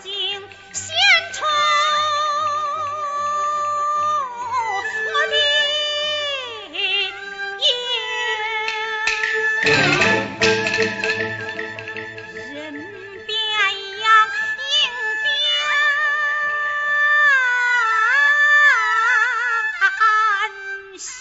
[0.00, 0.12] 尽
[0.72, 0.94] 献
[1.32, 1.44] 丑
[5.04, 5.34] 我的
[6.72, 6.80] 英
[12.54, 12.74] 人
[13.26, 13.28] 变
[13.98, 14.04] 样
[14.58, 14.74] 应
[15.16, 15.26] 变
[20.98, 21.16] 形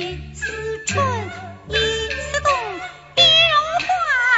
[0.00, 1.04] 一丝春
[1.68, 2.52] 一丝冬
[3.16, 3.88] 一如花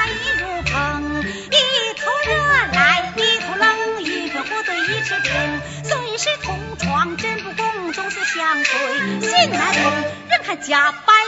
[0.06, 2.32] 一如风一头热
[2.72, 9.20] 来一头冷一个火堆一尺冰虽是同床真不共纵使相随。
[9.20, 9.82] 心难同
[10.30, 11.19] 人还假扮